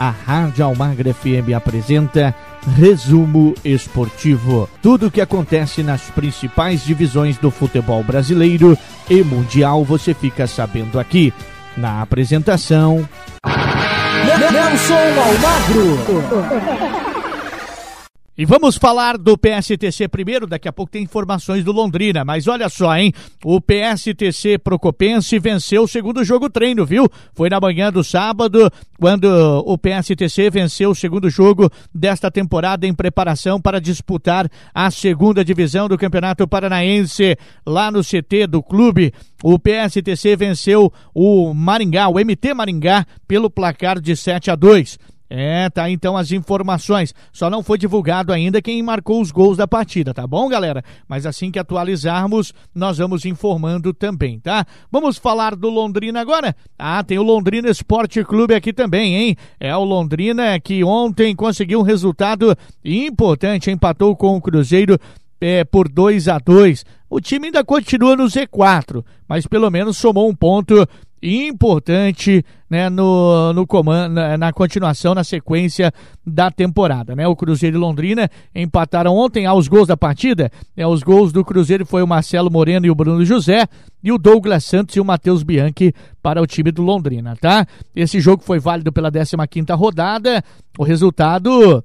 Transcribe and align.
a 0.00 0.08
Rádio 0.08 0.64
Almagra 0.64 1.12
FM 1.12 1.52
apresenta 1.54 2.34
Resumo 2.74 3.54
Esportivo. 3.62 4.66
Tudo 4.82 5.08
o 5.08 5.10
que 5.10 5.20
acontece 5.20 5.82
nas 5.82 6.00
principais 6.04 6.82
divisões 6.82 7.36
do 7.36 7.50
futebol 7.50 8.02
brasileiro 8.02 8.78
e 9.10 9.22
mundial 9.22 9.84
você 9.84 10.14
fica 10.14 10.46
sabendo 10.46 10.98
aqui. 10.98 11.34
Na 11.76 12.00
apresentação. 12.00 13.06
Nelson 14.24 14.94
Almagro. 15.20 17.09
E 18.40 18.46
vamos 18.46 18.78
falar 18.78 19.18
do 19.18 19.36
PSTC 19.36 20.08
primeiro, 20.08 20.46
daqui 20.46 20.66
a 20.66 20.72
pouco 20.72 20.90
tem 20.90 21.02
informações 21.02 21.62
do 21.62 21.72
Londrina, 21.72 22.24
mas 22.24 22.48
olha 22.48 22.70
só, 22.70 22.96
hein? 22.96 23.12
O 23.44 23.60
PSTC 23.60 24.56
Procopense 24.56 25.38
venceu 25.38 25.82
o 25.82 25.86
segundo 25.86 26.24
jogo 26.24 26.48
treino, 26.48 26.86
viu? 26.86 27.06
Foi 27.34 27.50
na 27.50 27.60
manhã 27.60 27.92
do 27.92 28.02
sábado, 28.02 28.72
quando 28.98 29.26
o 29.66 29.76
PSTC 29.76 30.48
venceu 30.48 30.88
o 30.88 30.94
segundo 30.94 31.28
jogo 31.28 31.70
desta 31.94 32.30
temporada 32.30 32.86
em 32.86 32.94
preparação 32.94 33.60
para 33.60 33.78
disputar 33.78 34.48
a 34.72 34.90
segunda 34.90 35.44
divisão 35.44 35.86
do 35.86 35.98
Campeonato 35.98 36.48
Paranaense 36.48 37.36
lá 37.66 37.90
no 37.90 38.00
CT 38.02 38.46
do 38.46 38.62
clube. 38.62 39.12
O 39.42 39.58
PSTC 39.58 40.34
venceu 40.34 40.90
o 41.14 41.52
Maringá, 41.52 42.08
o 42.08 42.14
MT 42.14 42.54
Maringá, 42.54 43.06
pelo 43.28 43.50
placar 43.50 44.00
de 44.00 44.16
7 44.16 44.50
a 44.50 44.54
2. 44.54 44.98
É, 45.32 45.70
tá 45.70 45.88
então 45.88 46.16
as 46.16 46.32
informações. 46.32 47.14
Só 47.32 47.48
não 47.48 47.62
foi 47.62 47.78
divulgado 47.78 48.32
ainda 48.32 48.60
quem 48.60 48.82
marcou 48.82 49.20
os 49.20 49.30
gols 49.30 49.56
da 49.56 49.68
partida, 49.68 50.12
tá 50.12 50.26
bom, 50.26 50.48
galera? 50.48 50.82
Mas 51.06 51.24
assim 51.24 51.52
que 51.52 51.58
atualizarmos, 51.58 52.52
nós 52.74 52.98
vamos 52.98 53.24
informando 53.24 53.94
também, 53.94 54.40
tá? 54.40 54.66
Vamos 54.90 55.18
falar 55.18 55.54
do 55.54 55.70
Londrina 55.70 56.20
agora? 56.20 56.56
Ah, 56.76 57.04
tem 57.04 57.16
o 57.16 57.22
Londrina 57.22 57.70
Esporte 57.70 58.24
Clube 58.24 58.54
aqui 58.54 58.72
também, 58.72 59.14
hein? 59.14 59.36
É 59.60 59.74
o 59.76 59.84
Londrina 59.84 60.58
que 60.58 60.82
ontem 60.82 61.36
conseguiu 61.36 61.78
um 61.78 61.84
resultado 61.84 62.56
importante, 62.84 63.70
empatou 63.70 64.16
com 64.16 64.36
o 64.36 64.40
Cruzeiro 64.40 64.98
é, 65.40 65.64
por 65.64 65.88
2 65.88 66.28
a 66.28 66.38
2 66.38 66.84
O 67.08 67.20
time 67.20 67.46
ainda 67.46 67.64
continua 67.64 68.16
no 68.16 68.24
Z4, 68.24 69.04
mas 69.28 69.46
pelo 69.46 69.70
menos 69.70 69.96
somou 69.96 70.28
um 70.28 70.34
ponto 70.34 70.86
importante 71.22 72.44
né, 72.68 72.88
no, 72.88 73.52
no 73.52 73.66
comando, 73.66 74.14
na, 74.14 74.52
continuação, 74.52 75.14
na 75.14 75.24
sequência 75.24 75.92
da 76.24 76.50
temporada. 76.50 77.14
Né? 77.14 77.26
O 77.26 77.36
Cruzeiro 77.36 77.76
e 77.76 77.80
Londrina 77.80 78.30
empataram 78.54 79.14
ontem 79.16 79.44
aos 79.44 79.68
gols 79.68 79.88
da 79.88 79.96
partida. 79.96 80.50
Né, 80.76 80.86
os 80.86 81.02
gols 81.02 81.32
do 81.32 81.44
Cruzeiro 81.44 81.84
foi 81.84 82.02
o 82.02 82.06
Marcelo 82.06 82.50
Moreno 82.50 82.86
e 82.86 82.90
o 82.90 82.94
Bruno 82.94 83.24
José, 83.24 83.66
e 84.02 84.10
o 84.10 84.18
Douglas 84.18 84.64
Santos 84.64 84.96
e 84.96 85.00
o 85.00 85.04
Matheus 85.04 85.42
Bianchi 85.42 85.92
para 86.22 86.40
o 86.40 86.46
time 86.46 86.70
do 86.70 86.82
Londrina. 86.82 87.36
tá? 87.36 87.66
Esse 87.94 88.20
jogo 88.20 88.42
foi 88.42 88.58
válido 88.58 88.92
pela 88.92 89.10
15 89.10 89.72
rodada. 89.72 90.42
O 90.78 90.84
resultado 90.84 91.84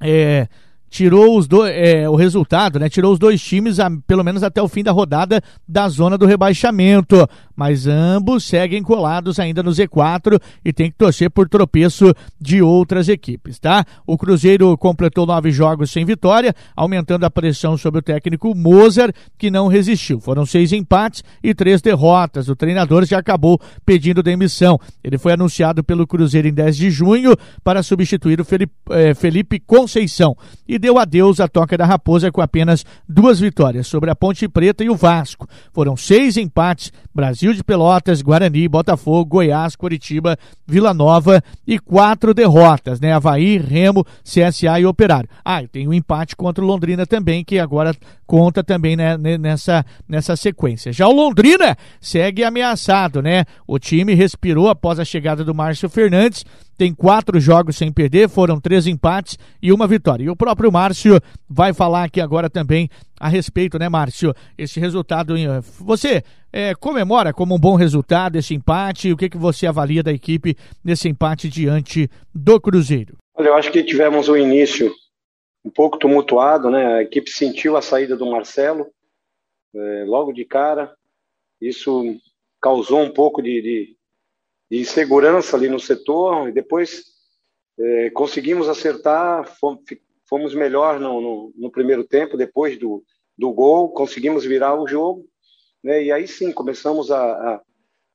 é 0.00 0.48
tirou 0.88 1.36
os 1.38 1.46
dois, 1.46 1.72
é, 1.74 2.08
o 2.08 2.14
resultado, 2.14 2.78
né? 2.78 2.88
Tirou 2.88 3.12
os 3.12 3.18
dois 3.18 3.42
times, 3.42 3.80
a, 3.80 3.90
pelo 4.06 4.24
menos 4.24 4.42
até 4.42 4.62
o 4.62 4.68
fim 4.68 4.82
da 4.82 4.92
rodada, 4.92 5.42
da 5.66 5.88
zona 5.88 6.16
do 6.16 6.26
rebaixamento. 6.26 7.28
Mas 7.54 7.86
ambos 7.86 8.44
seguem 8.44 8.82
colados 8.82 9.38
ainda 9.38 9.62
no 9.62 9.70
Z4 9.70 10.40
e 10.64 10.72
tem 10.72 10.90
que 10.90 10.96
torcer 10.96 11.30
por 11.30 11.48
tropeço 11.48 12.14
de 12.40 12.60
outras 12.60 13.08
equipes, 13.08 13.58
tá? 13.58 13.84
O 14.06 14.18
Cruzeiro 14.18 14.76
completou 14.76 15.26
nove 15.26 15.50
jogos 15.50 15.90
sem 15.90 16.04
vitória, 16.04 16.54
aumentando 16.76 17.24
a 17.24 17.30
pressão 17.30 17.76
sobre 17.76 18.00
o 18.00 18.02
técnico 18.02 18.54
Mozart, 18.54 19.14
que 19.38 19.50
não 19.50 19.68
resistiu. 19.68 20.20
Foram 20.20 20.44
seis 20.44 20.72
empates 20.72 21.24
e 21.42 21.54
três 21.54 21.80
derrotas. 21.80 22.48
O 22.48 22.56
treinador 22.56 23.06
já 23.06 23.18
acabou 23.18 23.58
pedindo 23.84 24.22
demissão. 24.22 24.78
Ele 25.02 25.16
foi 25.16 25.32
anunciado 25.32 25.82
pelo 25.82 26.06
Cruzeiro 26.06 26.48
em 26.48 26.52
10 26.52 26.76
de 26.76 26.90
junho 26.90 27.34
para 27.64 27.82
substituir 27.82 28.40
o 28.40 28.44
Felipe, 28.44 28.72
é, 28.90 29.14
Felipe 29.14 29.58
Conceição. 29.58 30.36
E 30.68 30.75
e 30.76 30.78
deu 30.78 30.98
adeus 30.98 31.40
à 31.40 31.48
Toca 31.48 31.76
da 31.76 31.84
Raposa 31.84 32.30
com 32.30 32.40
apenas 32.40 32.84
duas 33.08 33.40
vitórias 33.40 33.86
sobre 33.86 34.10
a 34.10 34.14
Ponte 34.14 34.46
Preta 34.48 34.84
e 34.84 34.90
o 34.90 34.94
Vasco. 34.94 35.48
Foram 35.72 35.96
seis 35.96 36.36
empates: 36.36 36.92
Brasil 37.14 37.52
de 37.52 37.64
Pelotas, 37.64 38.22
Guarani, 38.22 38.68
Botafogo, 38.68 39.24
Goiás, 39.24 39.74
Curitiba, 39.74 40.38
Vila 40.66 40.94
Nova 40.94 41.42
e 41.66 41.78
quatro 41.78 42.32
derrotas, 42.32 43.00
né? 43.00 43.12
Havaí, 43.12 43.58
Remo, 43.58 44.04
CSA 44.22 44.78
e 44.78 44.86
Operário. 44.86 45.28
Ah, 45.44 45.62
e 45.62 45.68
tem 45.68 45.88
um 45.88 45.94
empate 45.94 46.36
contra 46.36 46.62
o 46.62 46.66
Londrina 46.66 47.06
também, 47.06 47.44
que 47.44 47.58
agora 47.58 47.94
conta 48.26 48.62
também 48.62 48.96
né, 48.96 49.16
nessa, 49.16 49.84
nessa 50.08 50.36
sequência. 50.36 50.92
Já 50.92 51.08
o 51.08 51.12
Londrina 51.12 51.76
segue 52.00 52.44
ameaçado, 52.44 53.22
né? 53.22 53.44
O 53.66 53.78
time 53.78 54.14
respirou 54.14 54.68
após 54.68 55.00
a 55.00 55.04
chegada 55.04 55.42
do 55.42 55.54
Márcio 55.54 55.88
Fernandes 55.88 56.44
tem 56.76 56.94
quatro 56.94 57.40
jogos 57.40 57.76
sem 57.76 57.92
perder, 57.92 58.28
foram 58.28 58.60
três 58.60 58.86
empates 58.86 59.38
e 59.62 59.72
uma 59.72 59.86
vitória. 59.86 60.24
E 60.24 60.30
o 60.30 60.36
próprio 60.36 60.70
Márcio 60.70 61.20
vai 61.48 61.72
falar 61.72 62.04
aqui 62.04 62.20
agora 62.20 62.50
também 62.50 62.88
a 63.18 63.28
respeito, 63.28 63.78
né, 63.78 63.88
Márcio? 63.88 64.34
Esse 64.58 64.78
resultado. 64.78 65.34
Você 65.80 66.22
é, 66.52 66.74
comemora 66.74 67.32
como 67.32 67.54
um 67.54 67.58
bom 67.58 67.74
resultado 67.74 68.36
esse 68.36 68.54
empate? 68.54 69.12
O 69.12 69.16
que, 69.16 69.28
que 69.28 69.38
você 69.38 69.66
avalia 69.66 70.02
da 70.02 70.12
equipe 70.12 70.56
nesse 70.84 71.08
empate 71.08 71.48
diante 71.48 72.10
do 72.34 72.60
Cruzeiro? 72.60 73.16
Olha, 73.34 73.48
eu 73.48 73.54
acho 73.54 73.70
que 73.70 73.82
tivemos 73.82 74.28
um 74.28 74.36
início 74.36 74.92
um 75.64 75.70
pouco 75.70 75.98
tumultuado, 75.98 76.70
né? 76.70 76.98
A 76.98 77.02
equipe 77.02 77.30
sentiu 77.30 77.76
a 77.76 77.82
saída 77.82 78.16
do 78.16 78.26
Marcelo 78.26 78.86
é, 79.74 80.04
logo 80.06 80.32
de 80.32 80.44
cara. 80.44 80.94
Isso 81.60 82.16
causou 82.60 83.00
um 83.00 83.10
pouco 83.10 83.42
de, 83.42 83.62
de 83.62 83.95
de 84.70 84.84
segurança 84.84 85.56
ali 85.56 85.68
no 85.68 85.78
setor, 85.78 86.48
e 86.48 86.52
depois 86.52 87.04
é, 87.78 88.10
conseguimos 88.10 88.68
acertar, 88.68 89.44
fomos, 90.28 90.54
melhor 90.54 90.98
no, 90.98 91.20
no, 91.20 91.52
no, 91.56 91.70
primeiro 91.70 92.04
tempo, 92.04 92.36
depois 92.36 92.78
do, 92.78 93.04
do 93.36 93.52
gol, 93.52 93.90
conseguimos 93.90 94.44
virar 94.44 94.74
o 94.74 94.88
jogo, 94.88 95.26
né, 95.82 96.02
e 96.02 96.10
aí 96.10 96.26
sim 96.26 96.52
começamos 96.52 97.10
a, 97.10 97.22
a, 97.22 97.62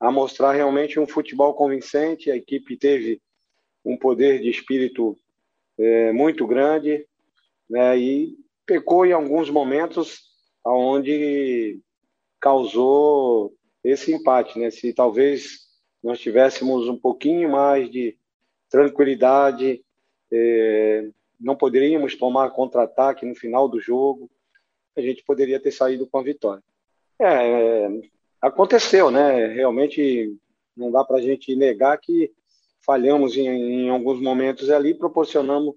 a 0.00 0.10
mostrar 0.10 0.52
realmente 0.52 1.00
um 1.00 1.06
futebol 1.06 1.54
convincente, 1.54 2.30
a 2.30 2.36
equipe 2.36 2.76
teve 2.76 3.20
um 3.84 3.96
poder 3.96 4.40
de 4.40 4.50
espírito 4.50 5.16
é, 5.78 6.12
muito 6.12 6.46
grande, 6.46 7.06
né, 7.68 7.96
e 7.98 8.36
pecou 8.66 9.06
em 9.06 9.12
alguns 9.12 9.48
momentos 9.48 10.32
aonde 10.64 11.80
causou 12.40 13.54
esse 13.84 14.12
empate, 14.12 14.58
né? 14.58 14.70
Se 14.70 14.92
talvez 14.92 15.71
nós 16.02 16.18
tivéssemos 16.18 16.88
um 16.88 16.96
pouquinho 16.96 17.50
mais 17.50 17.90
de 17.90 18.16
tranquilidade, 18.68 19.84
é, 20.32 21.08
não 21.38 21.54
poderíamos 21.54 22.16
tomar 22.16 22.50
contra-ataque 22.50 23.26
no 23.26 23.34
final 23.34 23.68
do 23.68 23.80
jogo, 23.80 24.30
a 24.96 25.00
gente 25.00 25.22
poderia 25.24 25.60
ter 25.60 25.70
saído 25.70 26.06
com 26.06 26.18
a 26.18 26.22
vitória. 26.22 26.62
É, 27.20 27.88
aconteceu, 28.40 29.10
né? 29.10 29.46
Realmente 29.46 30.36
não 30.76 30.90
dá 30.90 31.04
para 31.04 31.18
a 31.18 31.20
gente 31.20 31.54
negar 31.54 31.96
que 31.98 32.32
falhamos 32.84 33.36
em, 33.36 33.46
em, 33.46 33.90
alguns 33.90 34.20
momentos 34.20 34.70
ali, 34.70 34.94
proporcionamos 34.94 35.74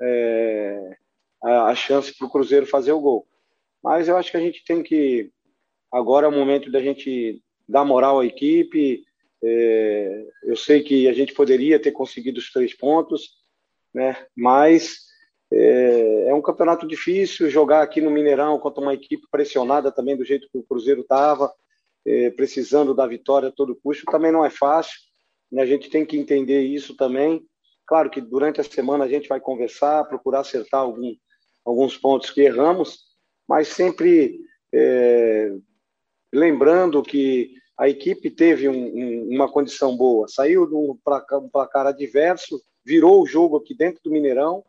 é, 0.00 0.96
a, 1.42 1.66
a, 1.66 1.74
chance 1.74 2.16
para 2.16 2.26
o 2.26 2.30
Cruzeiro 2.30 2.66
fazer 2.66 2.92
o 2.92 3.00
gol. 3.00 3.26
Mas 3.82 4.08
eu 4.08 4.16
acho 4.16 4.30
que 4.30 4.36
a 4.36 4.40
gente 4.40 4.64
tem 4.64 4.82
que 4.82 5.30
agora 5.90 6.26
é 6.26 6.28
o 6.28 6.32
momento 6.32 6.70
da 6.70 6.80
gente 6.80 7.42
dar 7.68 7.84
moral 7.84 8.20
à 8.20 8.26
equipe, 8.26 9.04
é, 9.48 10.26
eu 10.42 10.56
sei 10.56 10.82
que 10.82 11.06
a 11.06 11.12
gente 11.12 11.32
poderia 11.32 11.78
ter 11.78 11.92
conseguido 11.92 12.38
os 12.40 12.50
três 12.50 12.74
pontos, 12.74 13.30
né? 13.94 14.26
mas 14.36 15.06
é, 15.52 16.28
é, 16.28 16.34
um 16.34 16.42
campeonato 16.42 16.86
difícil 16.86 17.48
jogar 17.48 17.82
aqui 17.82 18.00
no 18.00 18.10
Mineirão 18.10 18.58
contra 18.58 18.82
uma 18.82 18.94
equipe 18.94 19.24
pressionada 19.30 19.92
também 19.92 20.16
do 20.16 20.24
jeito 20.24 20.48
que 20.50 20.58
o 20.58 20.64
Cruzeiro 20.64 21.02
estava, 21.02 21.52
é, 22.04 22.30
precisando 22.30 22.92
da 22.92 23.06
vitória 23.06 23.48
a 23.48 23.52
todo 23.52 23.78
custo, 23.80 24.04
também 24.06 24.32
não 24.32 24.44
é 24.44 24.50
fácil. 24.50 24.98
Né? 25.50 25.62
A 25.62 25.66
gente 25.66 25.88
tem 25.88 26.04
que 26.04 26.18
entender 26.18 26.62
isso 26.62 26.96
também. 26.96 27.46
Claro 27.86 28.10
que 28.10 28.20
durante 28.20 28.60
a 28.60 28.64
semana 28.64 29.04
a 29.04 29.08
gente 29.08 29.28
vai 29.28 29.38
conversar, 29.38 30.08
procurar 30.08 30.40
acertar 30.40 30.80
algum, 30.80 31.14
alguns 31.64 31.96
pontos 31.96 32.30
que 32.30 32.40
erramos, 32.40 32.98
mas 33.48 33.68
sempre 33.68 34.40
é, 34.74 35.52
lembrando 36.32 37.00
que 37.00 37.54
a 37.78 37.88
equipe 37.88 38.30
teve 38.30 38.68
um, 38.68 38.72
um, 38.72 39.28
uma 39.34 39.50
condição 39.50 39.96
boa, 39.96 40.26
saiu 40.28 40.66
de 40.66 40.74
um 40.74 40.96
placar, 41.52 41.86
adverso, 41.86 42.60
virou 42.84 43.22
o 43.22 43.26
jogo 43.26 43.56
aqui 43.58 43.74
dentro 43.76 44.00
do 44.02 44.10
Mineirão, 44.10 44.64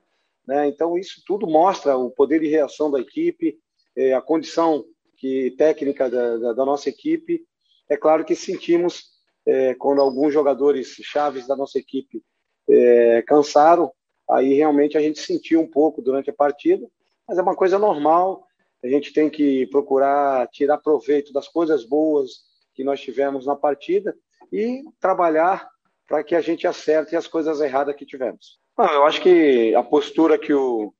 né? 0.45 0.67
então 0.67 0.97
isso 0.97 1.21
tudo 1.25 1.47
mostra 1.47 1.97
o 1.97 2.09
poder 2.09 2.39
de 2.39 2.47
reação 2.47 2.91
da 2.91 2.99
equipe, 2.99 3.57
é, 3.95 4.13
a 4.13 4.21
condição 4.21 4.83
que 5.17 5.51
técnica 5.57 6.09
da, 6.09 6.37
da, 6.37 6.53
da, 6.53 6.65
nossa 6.65 6.89
equipe. 6.89 7.43
É 7.89 7.97
claro 7.97 8.23
que 8.23 8.35
sentimos 8.35 9.05
é, 9.45 9.73
quando 9.73 10.01
alguns 10.01 10.33
jogadores 10.33 10.89
chaves 11.01 11.47
da 11.47 11.55
nossa 11.55 11.79
equipe 11.79 12.21
é, 12.69 13.23
cansaram, 13.23 13.91
aí 14.29 14.53
realmente 14.53 14.97
a 14.97 15.01
gente 15.01 15.19
sentiu 15.19 15.59
um 15.61 15.67
pouco 15.67 16.01
durante 16.01 16.29
a 16.29 16.33
partida, 16.33 16.87
mas 17.27 17.37
é 17.37 17.41
uma 17.41 17.55
coisa 17.55 17.79
normal. 17.79 18.45
A 18.83 18.87
gente 18.87 19.11
tem 19.11 19.29
que 19.29 19.65
procurar 19.67 20.47
tirar 20.49 20.77
proveito 20.77 21.33
das 21.33 21.47
coisas 21.47 21.83
boas, 21.83 22.46
que 22.77 22.83
nós 22.83 23.01
tivemos 23.01 23.47
na 23.47 23.55
partida 23.55 24.15
e 24.53 24.83
trabalhar 25.01 25.67
para 26.07 26.23
que 26.23 26.35
a 26.35 26.41
gente 26.41 26.67
acerte 26.67 27.15
as 27.15 27.27
coisas 27.27 27.59
erradas 27.59 27.95
que 27.95 28.05
tivemos. 28.05 28.59
Não, 28.77 28.85
eu 28.93 29.03
acho 29.03 29.19
que 29.19 29.73
a 29.73 29.81
postura 29.81 30.37
que 30.37 30.53
o, 30.53 30.93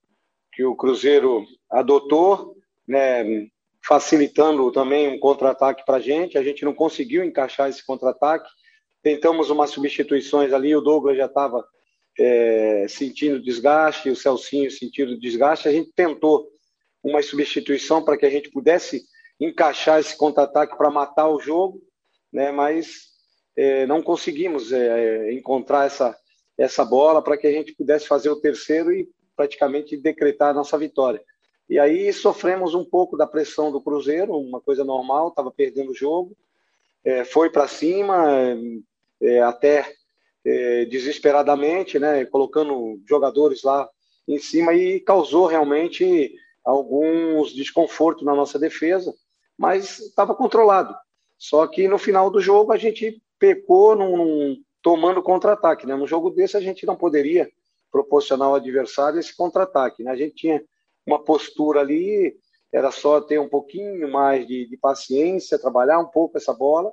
que 0.51 0.65
o 0.65 0.75
Cruzeiro 0.75 1.45
adotou, 1.69 2.57
né, 2.87 3.47
facilitando 3.87 4.71
também 4.71 5.07
um 5.07 5.19
contra-ataque 5.19 5.85
para 5.85 5.97
a 5.97 6.01
gente, 6.01 6.35
a 6.35 6.43
gente 6.43 6.65
não 6.65 6.73
conseguiu 6.73 7.23
encaixar 7.23 7.69
esse 7.69 7.85
contra-ataque, 7.85 8.49
tentamos 9.03 9.51
umas 9.51 9.69
substituições 9.69 10.51
ali, 10.51 10.75
o 10.75 10.81
Douglas 10.81 11.15
já 11.15 11.27
estava 11.27 11.63
é, 12.17 12.87
sentindo 12.89 13.39
desgaste, 13.39 14.09
o 14.09 14.15
Celcinho 14.15 14.71
sentindo 14.71 15.17
desgaste, 15.19 15.67
a 15.67 15.71
gente 15.71 15.91
tentou 15.95 16.47
uma 17.03 17.21
substituição 17.21 18.03
para 18.03 18.17
que 18.17 18.25
a 18.25 18.29
gente 18.31 18.49
pudesse 18.49 19.03
encaixar 19.39 19.99
esse 19.99 20.15
contra-ataque 20.15 20.77
para 20.77 20.89
matar 20.89 21.27
o 21.27 21.39
jogo, 21.39 21.81
né, 22.31 22.51
mas 22.51 23.07
é, 23.55 23.85
não 23.85 24.01
conseguimos 24.01 24.71
é, 24.71 25.31
encontrar 25.33 25.85
essa, 25.85 26.15
essa 26.57 26.83
bola 26.83 27.21
para 27.21 27.37
que 27.37 27.47
a 27.47 27.51
gente 27.51 27.73
pudesse 27.73 28.07
fazer 28.07 28.29
o 28.29 28.39
terceiro 28.39 28.91
e 28.91 29.07
praticamente 29.35 29.95
decretar 29.95 30.49
a 30.49 30.53
nossa 30.53 30.77
vitória. 30.77 31.21
E 31.69 31.77
aí 31.77 32.11
sofremos 32.13 32.73
um 32.73 32.85
pouco 32.85 33.17
da 33.17 33.27
pressão 33.27 33.71
do 33.71 33.81
Cruzeiro, 33.81 34.33
uma 34.37 34.61
coisa 34.61 34.83
normal, 34.83 35.29
estava 35.29 35.51
perdendo 35.51 35.91
o 35.91 35.95
jogo, 35.95 36.35
é, 37.03 37.23
foi 37.23 37.49
para 37.49 37.67
cima, 37.67 38.57
é, 39.21 39.41
até 39.41 39.85
é, 40.45 40.85
desesperadamente, 40.85 41.99
né, 41.99 42.25
colocando 42.25 42.99
jogadores 43.07 43.63
lá 43.63 43.87
em 44.27 44.39
cima 44.39 44.73
e 44.73 44.99
causou 44.99 45.45
realmente 45.45 46.33
alguns 46.63 47.53
desconfortos 47.53 48.25
na 48.25 48.35
nossa 48.35 48.59
defesa, 48.59 49.13
mas 49.57 49.99
estava 49.99 50.35
controlado. 50.35 50.95
Só 51.37 51.65
que 51.67 51.87
no 51.87 51.97
final 51.97 52.29
do 52.29 52.39
jogo 52.39 52.71
a 52.71 52.77
gente 52.77 53.21
pecou 53.39 53.95
num, 53.95 54.17
num 54.17 54.57
tomando 54.81 55.21
contra-ataque. 55.21 55.85
Né? 55.85 55.95
No 55.95 56.07
jogo 56.07 56.29
desse 56.29 56.57
a 56.57 56.61
gente 56.61 56.85
não 56.85 56.95
poderia 56.95 57.49
proporcionar 57.91 58.47
ao 58.47 58.55
adversário 58.55 59.19
esse 59.19 59.35
contra-ataque. 59.35 60.03
Né? 60.03 60.11
A 60.11 60.15
gente 60.15 60.35
tinha 60.35 60.63
uma 61.05 61.23
postura 61.23 61.79
ali, 61.79 62.37
era 62.71 62.91
só 62.91 63.21
ter 63.21 63.39
um 63.39 63.49
pouquinho 63.49 64.11
mais 64.11 64.45
de, 64.45 64.67
de 64.67 64.77
paciência, 64.77 65.59
trabalhar 65.59 65.99
um 65.99 66.07
pouco 66.07 66.37
essa 66.37 66.53
bola, 66.53 66.91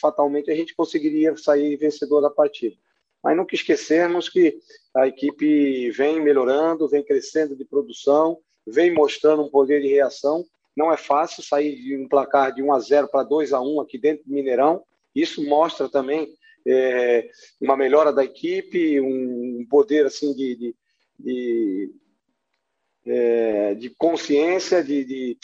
fatalmente 0.00 0.50
a 0.50 0.54
gente 0.54 0.74
conseguiria 0.74 1.36
sair 1.36 1.76
vencedor 1.76 2.20
da 2.20 2.30
partida. 2.30 2.76
Mas 3.22 3.36
nunca 3.36 3.54
esquecermos 3.54 4.28
que 4.28 4.58
a 4.94 5.06
equipe 5.06 5.90
vem 5.90 6.20
melhorando, 6.20 6.88
vem 6.88 7.04
crescendo 7.04 7.54
de 7.54 7.64
produção, 7.64 8.38
vem 8.66 8.94
mostrando 8.94 9.42
um 9.42 9.50
poder 9.50 9.82
de 9.82 9.88
reação. 9.88 10.44
Não 10.80 10.90
é 10.90 10.96
fácil 10.96 11.42
sair 11.42 11.76
de 11.76 11.94
um 11.94 12.08
placar 12.08 12.54
de 12.54 12.62
1 12.62 12.72
a 12.72 12.80
0 12.80 13.08
para 13.08 13.22
2 13.22 13.52
a 13.52 13.60
1 13.60 13.82
aqui 13.82 13.98
dentro 13.98 14.24
do 14.24 14.32
Mineirão. 14.32 14.82
Isso 15.14 15.46
mostra 15.46 15.90
também 15.90 16.32
é, 16.66 17.28
uma 17.60 17.76
melhora 17.76 18.10
da 18.10 18.24
equipe, 18.24 18.98
um 18.98 19.66
poder 19.68 20.06
assim 20.06 20.34
de, 20.34 20.56
de, 20.56 20.76
de, 21.18 21.92
é, 23.04 23.74
de 23.74 23.90
consciência, 23.90 24.82
de, 24.82 25.04
de, 25.04 25.38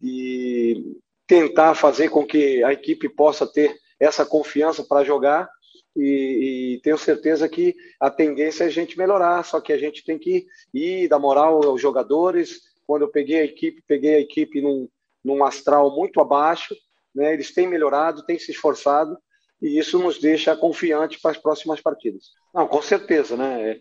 de 0.00 0.96
tentar 1.26 1.74
fazer 1.74 2.08
com 2.08 2.26
que 2.26 2.64
a 2.64 2.72
equipe 2.72 3.10
possa 3.10 3.46
ter 3.46 3.76
essa 4.00 4.24
confiança 4.24 4.82
para 4.82 5.04
jogar 5.04 5.50
e, 5.94 6.76
e, 6.76 6.80
tenho 6.80 6.96
certeza 6.96 7.46
que 7.46 7.74
a 8.00 8.08
tendência 8.08 8.64
é 8.64 8.68
a 8.68 8.70
gente 8.70 8.96
melhorar, 8.96 9.44
só 9.44 9.60
que 9.60 9.72
a 9.72 9.78
gente 9.78 10.02
tem 10.02 10.18
que 10.18 10.46
ir 10.72 11.08
dar 11.08 11.18
moral 11.18 11.62
aos 11.62 11.82
jogadores. 11.82 12.60
Quando 12.88 13.02
eu 13.02 13.08
peguei 13.10 13.40
a 13.40 13.44
equipe, 13.44 13.82
peguei 13.86 14.14
a 14.14 14.20
equipe 14.20 14.62
num, 14.62 14.88
num 15.22 15.44
astral 15.44 15.94
muito 15.94 16.22
abaixo, 16.22 16.74
né? 17.14 17.34
eles 17.34 17.52
têm 17.52 17.68
melhorado, 17.68 18.24
têm 18.24 18.38
se 18.38 18.50
esforçado, 18.50 19.14
e 19.60 19.78
isso 19.78 19.98
nos 19.98 20.18
deixa 20.18 20.56
confiante 20.56 21.20
para 21.20 21.32
as 21.32 21.36
próximas 21.36 21.82
partidas. 21.82 22.30
Não, 22.54 22.66
com 22.66 22.80
certeza, 22.80 23.36
né? 23.36 23.78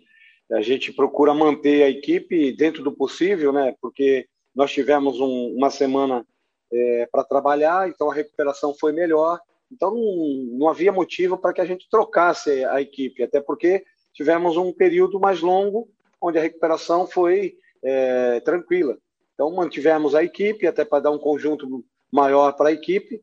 A 0.52 0.62
gente 0.62 0.92
procura 0.92 1.34
manter 1.34 1.84
a 1.84 1.90
equipe 1.90 2.52
dentro 2.52 2.84
do 2.84 2.92
possível, 2.92 3.54
né? 3.54 3.74
Porque 3.82 4.28
nós 4.54 4.74
tivemos 4.74 5.22
um, 5.22 5.56
uma 5.56 5.70
semana 5.70 6.28
é, 6.70 7.08
para 7.10 7.24
trabalhar, 7.24 7.88
então 7.88 8.12
a 8.12 8.14
recuperação 8.14 8.76
foi 8.78 8.92
melhor. 8.92 9.40
Então 9.72 9.94
não, 9.94 10.58
não 10.58 10.68
havia 10.68 10.92
motivo 10.92 11.38
para 11.38 11.54
que 11.54 11.62
a 11.62 11.66
gente 11.66 11.88
trocasse 11.90 12.66
a 12.66 12.82
equipe, 12.82 13.24
até 13.24 13.40
porque 13.40 13.86
tivemos 14.14 14.58
um 14.58 14.74
período 14.74 15.18
mais 15.18 15.40
longo 15.40 15.88
onde 16.22 16.38
a 16.38 16.42
recuperação 16.42 17.08
foi 17.08 17.56
é, 17.88 18.40
tranquila. 18.42 18.98
Então 19.34 19.52
mantivemos 19.52 20.14
a 20.16 20.24
equipe 20.24 20.68
até 20.68 20.84
para 20.84 21.04
dar 21.04 21.12
um 21.12 21.20
conjunto 21.20 21.86
maior 22.12 22.54
para 22.54 22.70
a 22.70 22.74
equipe 22.74 23.22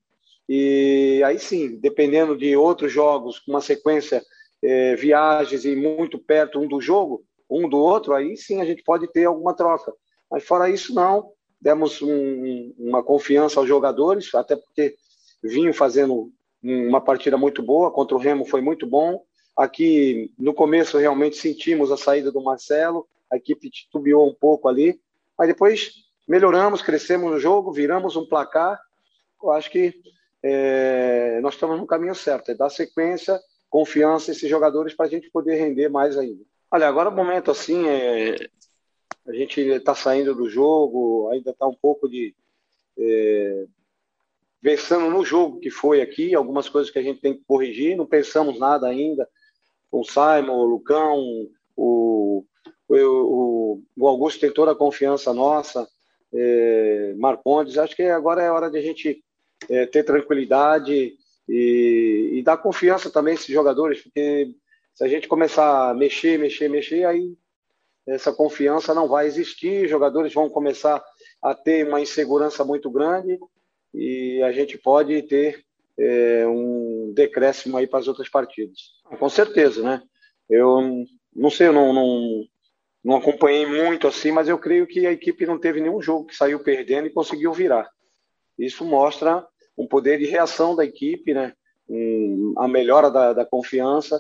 e 0.49 1.23
aí 1.25 1.39
sim, 1.39 1.77
dependendo 1.77 2.37
de 2.37 2.57
outros 2.57 2.93
jogos, 2.93 3.39
com 3.39 3.53
uma 3.53 3.61
sequência, 3.61 4.23
é, 4.63 4.95
viagens 4.97 5.65
e 5.65 5.75
muito 5.75 6.19
perto 6.19 6.61
um 6.61 6.69
do 6.69 6.81
jogo, 6.81 7.25
um 7.49 7.69
do 7.69 7.79
outro, 7.79 8.15
aí 8.15 8.37
sim 8.37 8.61
a 8.61 8.65
gente 8.65 8.83
pode 8.83 9.11
ter 9.11 9.25
alguma 9.25 9.55
troca. 9.55 9.93
Mas 10.31 10.45
fora 10.45 10.69
isso, 10.69 10.95
não. 10.95 11.31
Demos 11.61 12.03
um, 12.03 12.75
uma 12.79 13.03
confiança 13.03 13.59
aos 13.59 13.69
jogadores, 13.69 14.35
até 14.35 14.57
porque 14.57 14.97
vinham 15.43 15.73
fazendo 15.73 16.31
uma 16.63 17.01
partida 17.01 17.37
muito 17.37 17.63
boa, 17.63 17.91
contra 17.91 18.17
o 18.17 18.21
Remo 18.21 18.45
foi 18.45 18.61
muito 18.61 18.87
bom. 18.87 19.23
Aqui, 19.57 20.33
no 20.39 20.53
começo, 20.53 20.99
realmente 20.99 21.37
sentimos 21.37 21.93
a 21.93 21.97
saída 21.97 22.33
do 22.33 22.43
Marcelo, 22.43 23.07
a 23.35 23.37
equipe 23.37 23.69
titubeou 23.69 24.29
um 24.29 24.35
pouco 24.35 24.69
ali, 24.69 25.01
mas 25.37 25.49
depois 25.49 26.05
melhoramos, 26.27 26.81
crescemos 26.81 27.31
no 27.31 27.41
jogo, 27.41 27.73
viramos 27.73 28.17
um 28.17 28.27
placar. 28.27 28.81
Eu 29.43 29.51
acho 29.51 29.71
que 29.71 29.93
é, 30.43 31.41
nós 31.41 31.55
estamos 31.55 31.79
no 31.79 31.87
caminho 31.87 32.15
certo, 32.15 32.51
é 32.51 32.55
dar 32.55 32.71
sequência, 32.71 33.39
confiança 33.69 34.31
esses 34.31 34.49
jogadores 34.49 34.95
para 34.95 35.07
a 35.07 35.09
gente 35.09 35.31
poder 35.31 35.57
render 35.57 35.89
mais 35.89 36.17
ainda. 36.17 36.45
Olha, 36.71 36.89
agora 36.89 37.11
o 37.11 37.15
momento 37.15 37.51
assim, 37.51 37.89
é, 37.89 38.37
a 39.27 39.33
gente 39.33 39.61
está 39.61 39.95
saindo 39.95 40.35
do 40.35 40.49
jogo, 40.49 41.29
ainda 41.33 41.51
está 41.51 41.67
um 41.67 41.75
pouco 41.75 42.09
de. 42.09 42.35
É, 42.97 43.67
pensando 44.63 45.11
no 45.11 45.25
jogo 45.25 45.59
que 45.59 45.71
foi 45.71 46.01
aqui, 46.01 46.35
algumas 46.35 46.69
coisas 46.69 46.91
que 46.91 46.99
a 46.99 47.03
gente 47.03 47.21
tem 47.21 47.35
que 47.35 47.45
corrigir, 47.45 47.97
não 47.97 48.07
pensamos 48.07 48.59
nada 48.59 48.87
ainda. 48.87 49.29
Com 49.91 50.01
o 50.01 50.05
Simon, 50.05 50.57
o 50.57 50.65
Lucão, 50.65 51.49
o, 51.77 52.24
o, 52.89 53.83
o, 53.97 54.09
Augusto 54.09 54.41
tem 54.41 54.53
toda 54.53 54.73
a 54.73 54.77
confiança 54.77 55.33
nossa, 55.33 55.89
é, 56.33 57.15
Marcondes, 57.17 57.79
acho 57.79 57.97
que 57.97 58.03
agora 58.03 58.43
é 58.43 58.51
hora 58.51 58.71
de 58.71 58.79
a 58.79 58.83
gente 58.83 59.23
é, 59.69 59.87
ter 59.87 60.05
tranquilidade 60.05 61.15
e, 61.49 62.31
e, 62.35 62.43
dar 62.43 62.57
confiança 62.57 63.11
também 63.11 63.33
a 63.33 63.35
esses 63.35 63.47
jogadores, 63.47 64.03
porque 64.03 64.55
se 64.95 65.05
a 65.05 65.09
gente 65.09 65.29
começar 65.29 65.91
a 65.91 65.95
mexer, 65.95 66.39
mexer, 66.39 66.69
mexer, 66.69 67.05
aí 67.05 67.35
essa 68.07 68.33
confiança 68.33 68.95
não 68.95 69.09
vai 69.09 69.27
existir, 69.27 69.89
jogadores 69.89 70.33
vão 70.35 70.51
começar 70.51 71.03
a 71.43 71.55
ter 71.55 71.87
uma 71.87 72.01
insegurança 72.01 72.65
muito 72.65 72.91
grande 72.91 73.39
e 73.93 74.43
a 74.43 74.53
gente 74.53 74.77
pode 74.77 75.23
ter 75.23 75.65
é, 75.99 76.47
um 76.47 77.13
decréscimo 77.15 77.77
aí 77.77 77.87
para 77.87 78.01
as 78.01 78.09
outras 78.09 78.29
partidas. 78.29 78.95
Com 79.19 79.29
certeza, 79.29 79.83
né? 79.83 80.03
Eu 80.49 81.05
não 81.35 81.51
sei, 81.51 81.69
eu 81.69 81.73
não, 81.73 81.93
não, 81.93 82.45
não 83.05 83.17
acompanhei 83.17 83.67
muito 83.67 84.09
assim, 84.09 84.33
mas 84.33 84.49
eu 84.49 84.59
creio 84.59 84.87
que 84.87 85.07
a 85.07 85.13
equipe 85.13 85.45
não 85.45 85.59
teve 85.59 85.81
nenhum 85.81 86.01
jogo 86.01 86.27
que 86.27 86.35
saiu 86.35 86.59
perdendo 86.61 87.07
e 87.07 87.13
conseguiu 87.13 87.53
virar. 87.53 87.87
Isso 88.59 88.85
mostra 88.85 89.47
um 89.77 89.87
poder 89.87 90.19
de 90.19 90.25
reação 90.25 90.75
da 90.75 90.85
equipe, 90.85 91.35
né? 91.35 91.53
Um, 91.89 92.55
a 92.57 92.67
melhora 92.67 93.11
da, 93.11 93.35
da, 93.35 93.45
confiança. 93.45 94.19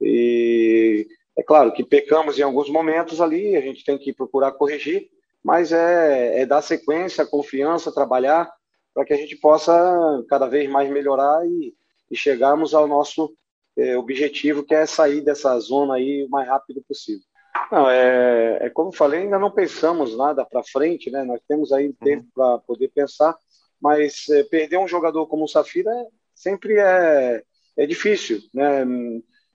E 0.00 1.08
é 1.36 1.42
claro 1.42 1.72
que 1.72 1.82
pecamos 1.82 2.38
em 2.38 2.42
alguns 2.42 2.70
momentos 2.70 3.20
ali, 3.20 3.56
a 3.56 3.60
gente 3.60 3.84
tem 3.84 3.98
que 3.98 4.12
procurar 4.12 4.52
corrigir, 4.52 5.08
mas 5.42 5.72
é, 5.72 6.42
é 6.42 6.46
dar 6.46 6.62
sequência, 6.62 7.26
confiança, 7.26 7.92
trabalhar 7.92 8.48
para 8.94 9.04
que 9.04 9.12
a 9.12 9.16
gente 9.16 9.36
possa 9.36 10.24
cada 10.28 10.46
vez 10.46 10.70
mais 10.70 10.88
melhorar 10.88 11.44
e, 11.46 11.74
e 12.10 12.16
chegarmos 12.16 12.74
ao 12.74 12.86
nosso 12.86 13.34
é, 13.76 13.96
objetivo, 13.96 14.62
que 14.62 14.74
é 14.74 14.86
sair 14.86 15.20
dessa 15.20 15.58
zona 15.58 15.94
aí 15.94 16.24
o 16.24 16.30
mais 16.30 16.46
rápido 16.46 16.80
possível. 16.86 17.24
Não, 17.70 17.88
é, 17.88 18.58
é 18.66 18.70
como 18.70 18.92
falei, 18.92 19.22
ainda 19.22 19.38
não 19.38 19.50
pensamos 19.50 20.16
nada 20.16 20.44
para 20.44 20.62
frente, 20.62 21.10
né? 21.10 21.24
Nós 21.24 21.40
temos 21.46 21.72
aí 21.72 21.92
tempo 21.94 22.26
para 22.34 22.58
poder 22.58 22.88
pensar, 22.88 23.36
mas 23.80 24.28
é, 24.28 24.42
perder 24.44 24.78
um 24.78 24.88
jogador 24.88 25.26
como 25.26 25.44
o 25.44 25.48
Safira 25.48 25.92
sempre 26.34 26.78
é, 26.78 27.42
é 27.76 27.86
difícil, 27.86 28.40
né? 28.52 28.84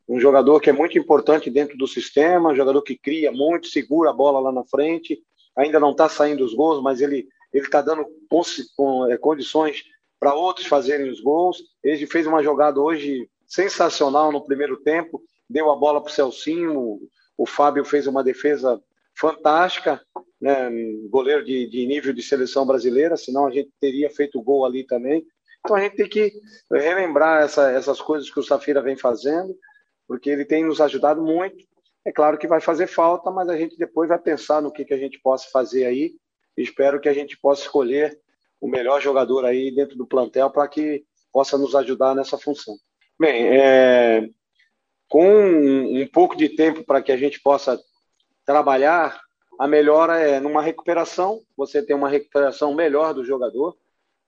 Um 0.07 0.19
jogador 0.19 0.59
que 0.59 0.69
é 0.69 0.73
muito 0.73 0.97
importante 0.97 1.49
dentro 1.49 1.77
do 1.77 1.87
sistema, 1.87 2.51
um 2.51 2.55
jogador 2.55 2.81
que 2.83 2.97
cria 2.97 3.31
muito, 3.31 3.67
segura 3.67 4.11
a 4.11 4.13
bola 4.13 4.39
lá 4.39 4.51
na 4.51 4.63
frente, 4.63 5.19
ainda 5.55 5.79
não 5.79 5.91
está 5.91 6.07
saindo 6.07 6.45
os 6.45 6.53
gols, 6.53 6.81
mas 6.81 7.01
ele 7.01 7.27
ele 7.55 7.65
está 7.65 7.81
dando 7.81 8.05
é, 9.09 9.17
condições 9.17 9.83
para 10.19 10.33
outros 10.33 10.67
fazerem 10.67 11.09
os 11.09 11.21
gols. 11.21 11.63
Ele 11.81 12.05
fez 12.05 12.27
uma 12.27 12.43
jogada 12.43 12.81
hoje 12.81 13.29
sensacional 13.47 14.29
no 14.29 14.43
primeiro 14.43 14.77
tempo, 14.77 15.23
deu 15.49 15.71
a 15.71 15.75
bola 15.75 16.01
para 16.01 16.11
o 16.11 16.13
Celcinho, 16.13 16.99
o 17.37 17.45
Fábio 17.45 17.83
fez 17.83 18.07
uma 18.07 18.23
defesa 18.23 18.81
fantástica, 19.17 20.01
né, 20.39 20.69
goleiro 21.09 21.43
de, 21.43 21.67
de, 21.67 21.85
nível 21.85 22.13
de 22.13 22.21
seleção 22.21 22.65
brasileira, 22.65 23.15
senão 23.15 23.47
a 23.47 23.51
gente 23.51 23.71
teria 23.79 24.09
feito 24.09 24.41
gol 24.41 24.65
ali 24.65 24.85
também. 24.85 25.25
Então 25.59 25.75
a 25.75 25.81
gente 25.81 25.95
tem 25.95 26.07
que 26.07 26.31
relembrar 26.71 27.43
essa, 27.43 27.71
essas 27.71 28.01
coisas 28.01 28.29
que 28.29 28.39
o 28.39 28.43
Safira 28.43 28.81
vem 28.81 28.97
fazendo, 28.97 29.55
porque 30.07 30.29
ele 30.29 30.45
tem 30.45 30.63
nos 30.63 30.81
ajudado 30.81 31.21
muito. 31.21 31.63
É 32.05 32.11
claro 32.11 32.37
que 32.37 32.47
vai 32.47 32.61
fazer 32.61 32.87
falta, 32.87 33.31
mas 33.31 33.49
a 33.49 33.57
gente 33.57 33.77
depois 33.77 34.09
vai 34.09 34.19
pensar 34.19 34.61
no 34.61 34.71
que, 34.71 34.85
que 34.85 34.93
a 34.93 34.97
gente 34.97 35.19
possa 35.19 35.49
fazer 35.49 35.85
aí. 35.85 36.13
Espero 36.55 36.99
que 36.99 37.09
a 37.09 37.13
gente 37.13 37.37
possa 37.37 37.63
escolher 37.63 38.19
o 38.61 38.67
melhor 38.67 39.01
jogador 39.01 39.43
aí 39.45 39.73
dentro 39.73 39.97
do 39.97 40.05
plantel 40.05 40.49
para 40.51 40.67
que 40.67 41.03
possa 41.31 41.57
nos 41.57 41.75
ajudar 41.75 42.13
nessa 42.13 42.37
função. 42.37 42.75
Bem, 43.19 43.47
é, 43.47 44.29
com 45.07 45.27
um 45.27 46.07
pouco 46.07 46.35
de 46.35 46.49
tempo 46.49 46.83
para 46.83 47.01
que 47.01 47.11
a 47.11 47.17
gente 47.17 47.39
possa 47.41 47.79
trabalhar, 48.45 49.19
a 49.59 49.67
melhora 49.67 50.19
é 50.19 50.39
numa 50.39 50.61
recuperação, 50.61 51.41
você 51.55 51.81
tem 51.81 51.95
uma 51.95 52.09
recuperação 52.09 52.73
melhor 52.73 53.13
do 53.13 53.23
jogador, 53.23 53.75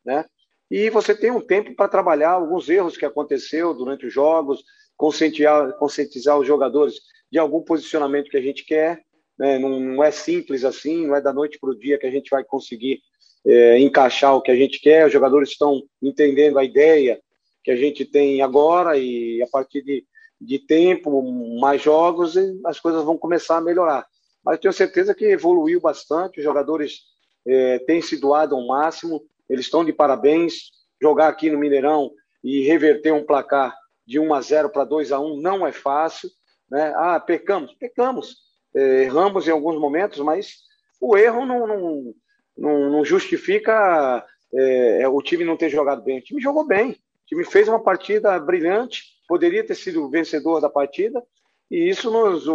né? 0.05 0.25
E 0.69 0.89
você 0.89 1.15
tem 1.15 1.31
um 1.31 1.39
tempo 1.39 1.73
para 1.75 1.87
trabalhar 1.87 2.31
alguns 2.31 2.67
erros 2.69 2.97
que 2.97 3.05
aconteceu 3.05 3.73
durante 3.73 4.05
os 4.05 4.13
jogos, 4.13 4.63
conscientizar, 4.97 5.73
conscientizar 5.77 6.37
os 6.37 6.45
jogadores 6.45 6.95
de 7.31 7.39
algum 7.39 7.61
posicionamento 7.61 8.29
que 8.29 8.37
a 8.37 8.41
gente 8.41 8.65
quer. 8.65 9.01
Né? 9.37 9.57
Não, 9.59 9.79
não, 9.79 10.03
é 10.03 10.11
simples 10.11 10.65
assim, 10.65 11.07
não 11.07 11.15
é 11.15 11.21
da 11.21 11.31
noite 11.31 11.57
para 11.59 11.69
o 11.69 11.77
dia 11.77 11.97
que 11.97 12.07
a 12.07 12.11
gente 12.11 12.29
vai 12.29 12.43
conseguir 12.43 12.99
é, 13.45 13.79
encaixar 13.79 14.35
o 14.35 14.41
que 14.41 14.51
a 14.51 14.55
gente 14.55 14.81
quer. 14.81 15.05
Os 15.05 15.13
jogadores 15.13 15.49
estão 15.49 15.81
entendendo 16.01 16.59
a 16.59 16.65
ideia 16.65 17.21
que 17.63 17.71
a 17.71 17.75
gente 17.75 18.03
tem 18.03 18.41
agora 18.41 18.97
e 18.97 19.41
a 19.41 19.47
partir 19.47 19.81
de, 19.83 20.05
de 20.39 20.59
tempo, 20.59 21.21
mais 21.59 21.81
jogos, 21.81 22.35
as 22.65 22.79
coisas 22.79 23.03
vão 23.03 23.17
começar 23.17 23.57
a 23.57 23.61
melhorar. 23.61 24.05
Mas 24.43 24.59
tenho 24.59 24.73
certeza 24.73 25.13
que 25.13 25.25
evoluiu 25.25 25.81
bastante, 25.81 26.39
os 26.39 26.43
jogadores 26.43 27.01
é, 27.45 27.79
têm 27.79 28.01
se 28.01 28.17
doado 28.17 28.55
ao 28.55 28.65
máximo, 28.67 29.23
eles 29.49 29.65
estão 29.65 29.83
de 29.83 29.93
parabéns. 29.93 30.71
Jogar 31.01 31.27
aqui 31.27 31.49
no 31.49 31.59
Mineirão 31.59 32.11
e 32.43 32.61
reverter 32.61 33.11
um 33.11 33.25
placar 33.25 33.75
de 34.05 34.19
1 34.19 34.33
a 34.33 34.41
0 34.41 34.69
para 34.69 34.83
2 34.83 35.11
a 35.11 35.19
1 35.19 35.41
não 35.41 35.65
é 35.65 35.71
fácil. 35.71 36.29
Né? 36.69 36.93
Ah, 36.95 37.19
pecamos, 37.19 37.73
pecamos. 37.75 38.37
É, 38.75 39.03
erramos 39.03 39.47
em 39.47 39.51
alguns 39.51 39.79
momentos, 39.79 40.19
mas 40.19 40.57
o 40.99 41.17
erro 41.17 41.45
não, 41.45 41.67
não, 41.67 42.13
não, 42.57 42.89
não 42.89 43.05
justifica 43.05 44.25
é, 44.53 45.01
é, 45.01 45.07
o 45.07 45.21
time 45.21 45.43
não 45.43 45.57
ter 45.57 45.69
jogado 45.69 46.01
bem. 46.01 46.19
O 46.19 46.23
time 46.23 46.41
jogou 46.41 46.65
bem. 46.65 46.91
O 46.91 47.25
time 47.27 47.43
fez 47.43 47.67
uma 47.67 47.81
partida 47.81 48.39
brilhante, 48.39 49.03
poderia 49.27 49.65
ter 49.65 49.75
sido 49.75 50.03
o 50.03 50.09
vencedor 50.09 50.61
da 50.61 50.69
partida, 50.69 51.21
e 51.69 51.89
isso 51.89 52.09
nos, 52.09 52.45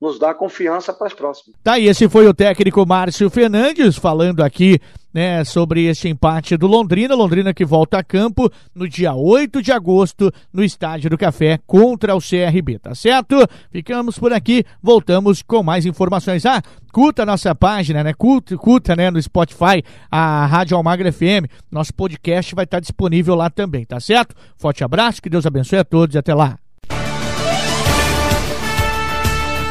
nos 0.00 0.18
dá 0.18 0.32
confiança 0.32 0.92
para 0.92 1.08
as 1.08 1.14
próximas. 1.14 1.58
Tá, 1.62 1.78
e 1.78 1.86
esse 1.86 2.08
foi 2.08 2.26
o 2.26 2.34
técnico 2.34 2.86
Márcio 2.86 3.28
Fernandes 3.28 3.96
falando 3.96 4.42
aqui 4.42 4.78
né, 5.12 5.44
sobre 5.44 5.84
este 5.86 6.08
empate 6.08 6.56
do 6.56 6.66
Londrina. 6.66 7.14
Londrina 7.14 7.52
que 7.52 7.64
volta 7.64 7.98
a 7.98 8.04
campo 8.04 8.50
no 8.74 8.88
dia 8.88 9.14
8 9.14 9.62
de 9.62 9.72
agosto 9.72 10.32
no 10.52 10.62
Estádio 10.62 11.10
do 11.10 11.18
Café 11.18 11.58
contra 11.66 12.14
o 12.14 12.20
CRB, 12.20 12.78
tá 12.78 12.94
certo? 12.94 13.36
Ficamos 13.70 14.18
por 14.18 14.32
aqui, 14.32 14.64
voltamos 14.82 15.42
com 15.42 15.62
mais 15.62 15.86
informações. 15.86 16.46
Ah, 16.46 16.62
curta 16.92 17.22
a 17.22 17.26
nossa 17.26 17.54
página, 17.54 18.02
né? 18.02 18.12
Curta, 18.12 18.56
curta 18.56 18.96
né, 18.96 19.10
no 19.10 19.20
Spotify, 19.20 19.82
a 20.10 20.46
Rádio 20.46 20.76
Almagra 20.76 21.12
FM. 21.12 21.50
Nosso 21.70 21.94
podcast 21.94 22.54
vai 22.54 22.64
estar 22.64 22.80
disponível 22.80 23.34
lá 23.34 23.50
também, 23.50 23.84
tá 23.84 24.00
certo? 24.00 24.34
Forte 24.56 24.84
abraço, 24.84 25.22
que 25.22 25.30
Deus 25.30 25.46
abençoe 25.46 25.78
a 25.78 25.84
todos 25.84 26.14
e 26.14 26.18
até 26.18 26.34
lá. 26.34 26.58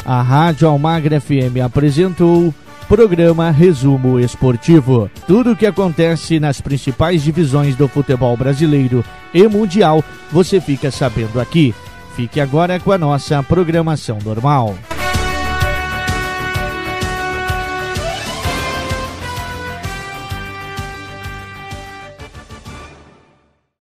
A 0.06 0.24
Rádio 0.24 0.68
Almagra 0.68 1.22
FM 1.22 1.62
apresentou 1.64 2.52
programa 2.90 3.52
Resumo 3.52 4.20
Esportivo. 4.20 5.12
Tudo 5.28 5.52
o 5.52 5.56
que 5.56 5.68
acontece 5.68 6.40
nas 6.40 6.60
principais 6.60 7.22
divisões 7.22 7.76
do 7.76 7.88
futebol 7.88 8.36
brasileiro 8.36 9.06
e 9.32 9.48
mundial, 9.48 10.04
você 10.32 10.60
fica 10.60 10.90
sabendo 10.90 11.40
aqui. 11.40 11.74
Fique 12.16 12.42
agora 12.42 12.80
com 12.80 12.92
a 12.92 12.98
nossa 12.98 13.44
programação 13.44 14.18
normal. 14.26 14.76